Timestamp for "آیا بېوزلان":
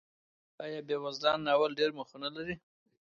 0.63-1.39